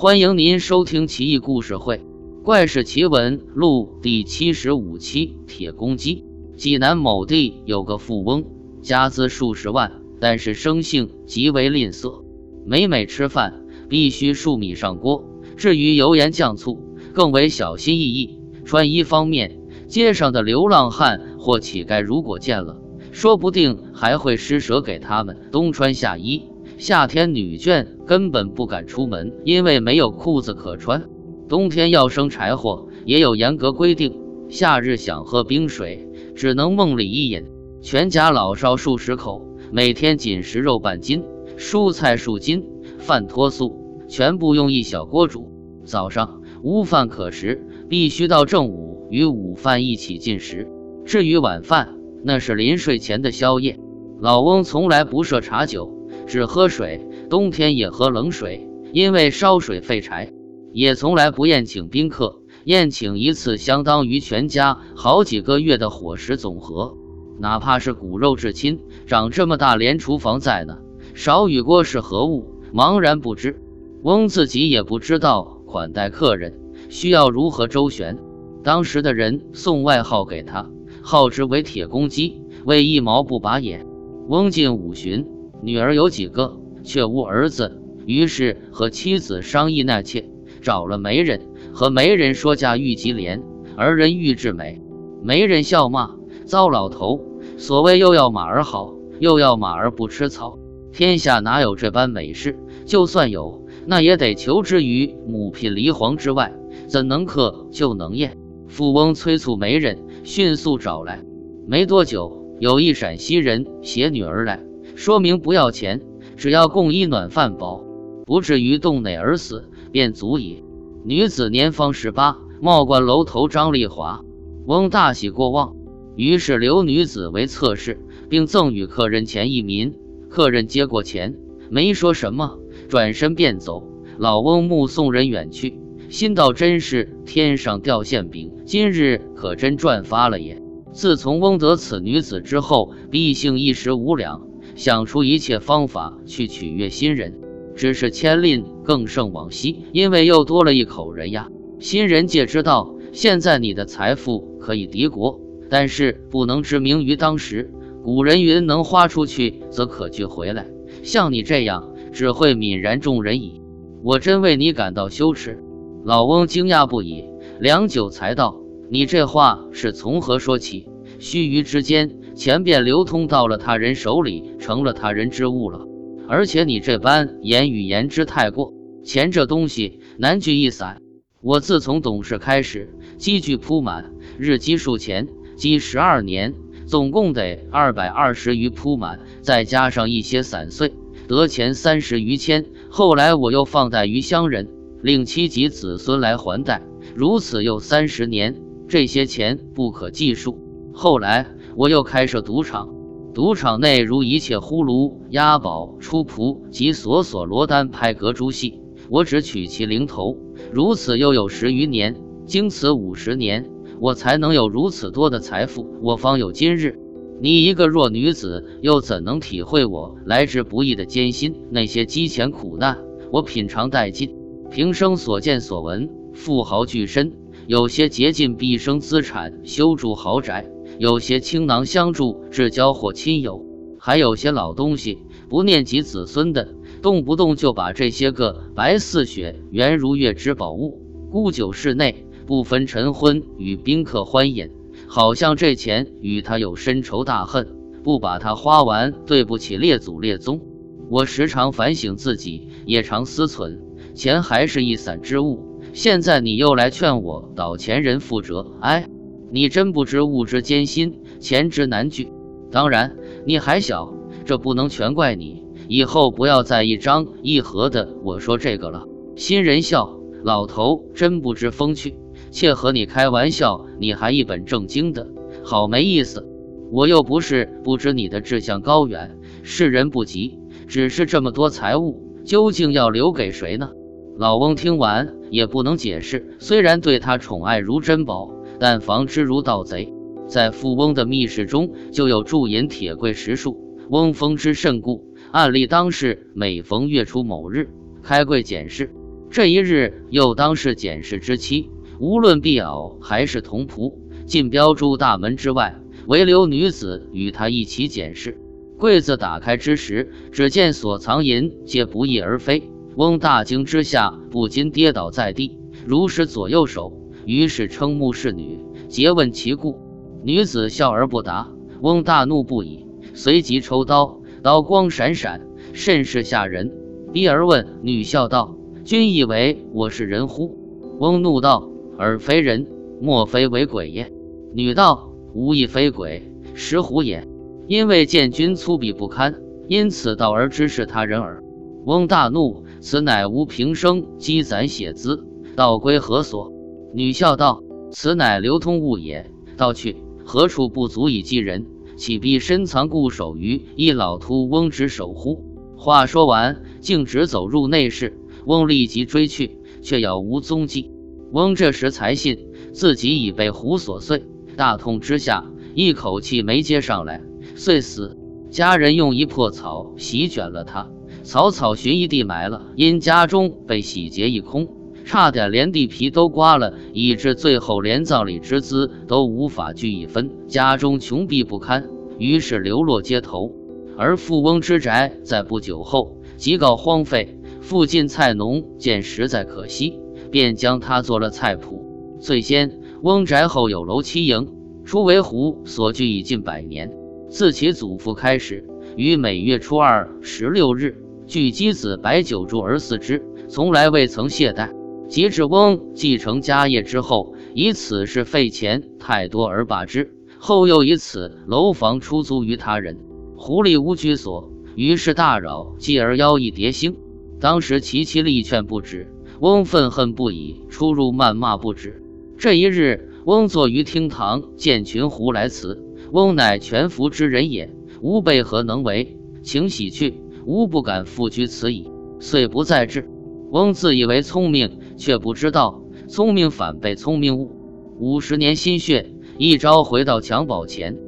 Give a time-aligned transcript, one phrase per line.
[0.00, 1.96] 欢迎您收听《奇异故事会·
[2.44, 6.22] 怪事奇闻录》第七十五期《铁公鸡》。
[6.56, 8.44] 济南某地有个富翁，
[8.80, 9.90] 家资数十万，
[10.20, 12.22] 但是生性极为吝啬，
[12.64, 15.24] 每每吃饭必须数米上锅。
[15.56, 16.78] 至于油盐酱醋，
[17.12, 18.38] 更为小心翼翼。
[18.64, 19.58] 穿衣方面，
[19.88, 22.80] 街上的流浪汉或乞丐如果见了，
[23.10, 26.44] 说不定还会施舍给他们冬穿夏衣。
[26.78, 31.10] 夏天女眷根本不敢出门，因为没有裤子可穿。
[31.48, 34.20] 冬天要生柴火，也有严格规定。
[34.48, 37.46] 夏日想喝冰水，只能梦里一饮。
[37.80, 41.24] 全家老少数十口，每天仅食肉半斤，
[41.56, 42.64] 蔬菜数斤，
[42.98, 45.50] 饭脱素，全部用一小锅煮。
[45.84, 50.68] 早上无饭可食，必须到正午与午饭一起进食。
[51.04, 53.80] 至于晚饭，那是临睡前的宵夜。
[54.20, 55.97] 老翁从来不设茶酒。
[56.28, 57.00] 只喝水，
[57.30, 60.30] 冬天也喝冷水，因为烧水费柴。
[60.74, 66.94] 也从来不宴请宾客，宴请一次相当于全家好几个月的伙食总和。
[67.40, 70.76] 哪怕是骨肉至亲，长这么大连厨房在呢，
[71.14, 73.62] 勺与锅是何物，茫然不知。
[74.02, 78.18] 翁自己也不知道款待客人需要如何周旋。
[78.62, 80.70] 当时的人送外号给他，
[81.00, 83.86] 号之为铁公鸡，为一毛不拔也。
[84.28, 85.26] 翁进五旬。
[85.62, 90.30] 女儿有几个，却无儿子，于是和妻子商议纳妾，
[90.62, 91.40] 找了媒人，
[91.72, 93.42] 和媒人说嫁玉吉莲，
[93.76, 94.80] 儿人玉至美。
[95.22, 96.14] 媒人笑骂
[96.46, 97.20] ：“糟老头，
[97.56, 100.58] 所谓又要马儿好，又要马儿不吃草，
[100.92, 102.56] 天下哪有这般美事？
[102.84, 106.54] 就算有，那也得求之于母聘离黄之外，
[106.86, 111.24] 怎能克就能厌？”富翁催促媒人迅速找来，
[111.66, 114.67] 没多久，有一陕西人携女儿来。
[114.98, 116.02] 说明不要钱，
[116.36, 117.84] 只要供衣暖饭饱，
[118.26, 120.64] 不至于冻馁而死，便足矣。
[121.04, 124.24] 女子年方十八，貌冠楼头张丽华。
[124.66, 125.76] 翁大喜过望，
[126.16, 129.94] 于是留女子为侧室，并赠与客人钱一民。
[130.28, 131.36] 客人接过钱，
[131.70, 133.88] 没说什么，转身便走。
[134.18, 135.78] 老翁目送人远去，
[136.08, 140.60] 心道真是天上掉馅饼，今日可真赚发了也。
[140.90, 144.47] 自从翁得此女子之后，毕性一时无两。
[144.78, 147.34] 想出一切方法去取悦新人，
[147.74, 151.48] 只是千令更胜往昔，因为又多了一口人呀。
[151.80, 157.72] 新人界知道，现在你的财富可以敌国，但是不能知名于当时。
[158.04, 160.68] 古人云：“能花出去，则可聚回来。”
[161.02, 163.60] 像你这样，只会泯然众人矣。
[164.04, 165.60] 我真为你感到羞耻。
[166.04, 167.24] 老翁惊讶不已，
[167.58, 170.86] 良久才道：“你这话是从何说起？”
[171.18, 172.14] 须臾之间。
[172.38, 175.80] 钱便流通到了他人手里，成了他人之物了。
[176.28, 178.72] 而且你这般言语言之太过，
[179.02, 181.02] 钱这东西难聚一散。
[181.42, 186.54] 我自从懂事开始，积聚铺满，日积数钱，积十二年，
[186.86, 190.92] 总共得二百二十余铺满，再加上一些散碎，
[191.26, 192.66] 得钱三十余千。
[192.88, 194.68] 后来我又放贷于乡人，
[195.02, 196.82] 令妻及子孙来还贷，
[197.16, 198.54] 如此又三十年，
[198.86, 200.56] 这些钱不可计数。
[200.94, 201.44] 后来。
[201.78, 202.88] 我又开设赌场，
[203.32, 210.36] 赌场内如一切呼噜、押宝、出仆及索索罗丹拍格珠戏，我只取其零头。
[210.72, 212.16] 如此又有十余年，
[212.46, 216.98] 经此五十年，我才能有如此多的财富，我方有今日。
[217.40, 221.54] 你一个弱女子，又怎能体会我来之不易的艰辛？
[221.70, 222.98] 那些积钱苦难，
[223.30, 224.34] 我品尝殆尽。
[224.68, 227.34] 平生所见所闻，富豪巨身，
[227.68, 230.68] 有些竭尽毕生资产修筑豪宅。
[230.98, 233.62] 有些倾囊相助，至交或亲友；
[234.00, 241.00] 还有些老东西，不念及子孙的，动不动就把这些个白似雪、圆如月之宝物，
[241.30, 244.70] 沽酒室内，不分晨昏与宾客欢饮，
[245.06, 247.68] 好像这钱与他有深仇大恨，
[248.02, 250.60] 不把它花完，对不起列祖列宗。
[251.08, 253.78] 我时常反省自己，也常思忖，
[254.16, 255.80] 钱还是一散之物。
[255.92, 259.08] 现在你又来劝我倒前人覆辙，哎。
[259.50, 262.30] 你真不知物之艰辛，钱之难聚。
[262.70, 263.16] 当然，
[263.46, 264.12] 你还小，
[264.44, 265.64] 这不能全怪你。
[265.88, 269.06] 以后不要再一张一合的我说这个了。
[269.36, 272.16] 新人笑，老头真不知风趣，
[272.50, 275.26] 切和你开玩笑，你还一本正经的，
[275.64, 276.46] 好没意思。
[276.90, 283.90] 我又不是不知你的志向高远，世人不及，只是这么多财物，究竟要留给谁呢？
[284.36, 288.50] 老翁听完也不能解释，虽然对他宠爱如珍宝。
[288.78, 290.12] 但防之如盗贼，
[290.46, 293.96] 在富翁的密室中就有铸银铁柜十数。
[294.10, 297.90] 翁封之甚故，案例当是每逢月初某日
[298.22, 299.10] 开柜检视，
[299.50, 304.14] 这一日又当是检视之期，无论婢媪还是童仆，
[304.46, 305.94] 尽标诸大门之外，
[306.26, 308.58] 唯留女子与他一起检视。
[308.96, 312.82] 柜子打开之时，只见所藏银皆不翼而飞。
[313.14, 315.76] 翁大惊之下，不禁跌倒在地，
[316.06, 317.12] 如失左右手。
[317.48, 318.78] 于是称目是女，
[319.08, 319.96] 诘问其故。
[320.44, 321.72] 女子笑而不答。
[322.02, 326.92] 翁大怒不已，随即抽刀，刀光闪闪，甚是吓人。
[327.32, 330.76] 逼而问女，笑道：“君以为我是人乎？”
[331.20, 332.86] 翁怒道：“尔非人，
[333.18, 334.30] 莫非为鬼也？”
[334.74, 337.48] 女道：“吾亦非鬼，石虎也。
[337.86, 341.64] 因为见君粗鄙不堪，因此道而知是他人耳。”
[342.04, 346.74] 翁大怒，此乃吾平生积攒血资，道归何所？
[347.14, 347.82] 女笑道
[348.12, 349.50] ：“此乃流通物也。
[349.76, 351.86] 道去。”何处不足以击人？
[352.16, 355.62] 岂必深藏固守于一老秃翁之手乎？
[355.94, 358.38] 话说完，径直走入内室。
[358.64, 361.10] 翁立即追去，却杳无踪迹。
[361.52, 364.44] 翁这时才信自己已被虎所碎，
[364.76, 365.64] 大痛之下，
[365.94, 367.42] 一口气没接上来，
[367.76, 368.38] 遂死。
[368.70, 371.10] 家人用一破草席卷了他，
[371.42, 372.86] 草草寻一地埋了。
[372.96, 374.88] 因家中被洗劫一空。
[375.28, 382.08] 差点连地皮都刮了，以致最后连葬礼之资都无法聚一分，家中穷逼不堪，
[382.38, 383.70] 于是流落街头。
[384.16, 390.18] 而富翁之宅在不久后即告荒废，附近菜农见实在可惜，
[390.50, 392.00] 便将它做了菜圃。
[392.40, 394.66] 最先，翁宅后有楼七营，
[395.04, 397.12] 初为湖所居已近百年。
[397.50, 398.82] 自其祖父开始，
[399.14, 404.97] 于每月初二、十六日聚鸡子摆酒祝而祀之，从来未曾懈怠。
[405.28, 410.34] 及至翁继承家业之后，以此事费钱太多而罢之。
[410.58, 413.18] 后又以此楼房出租于他人，
[413.56, 417.16] 狐狸无居所，于是大扰，继而邀一叠星。
[417.60, 419.28] 当时其妻力劝不止，
[419.60, 422.22] 翁愤恨不已，出入谩骂不止。
[422.56, 426.02] 这一日，翁坐于厅堂，见群狐来辞，
[426.32, 429.36] 翁乃全服之人也，吾辈何能为？
[429.62, 432.10] 请洗去，吾不敢复居此矣。
[432.40, 433.28] 遂不再至。
[433.70, 434.98] 翁自以为聪明。
[435.18, 437.72] 却不知道，聪明反被聪明误。
[438.18, 441.18] 五十年心血，一朝回到襁褓前。